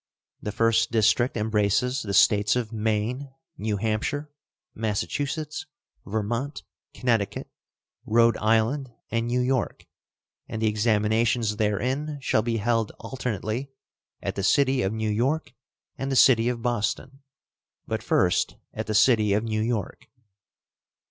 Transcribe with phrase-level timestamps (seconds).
[0.41, 4.31] The first district embraces the States of Maine, New Hampshire,
[4.73, 5.67] Massachusetts,
[6.07, 6.63] Vermont,
[6.95, 7.47] Connecticut,
[8.07, 9.85] Rhode Island, and New York;
[10.47, 13.69] and the examinations therein shall be held alternately
[14.23, 15.53] at the city of New York
[15.99, 17.21] and the city of Boston,
[17.85, 20.07] but first at the city of New York.